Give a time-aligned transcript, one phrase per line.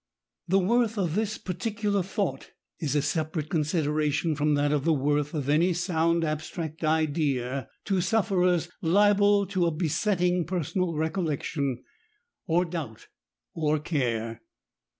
[0.47, 4.93] The worth of this particular thought is a sepa rate consideration from that of the
[4.95, 11.83] worth of any sound abstract idea to sufferers liable to a besetting personal recollection,
[12.47, 13.09] or doubt,
[13.53, 14.41] or care.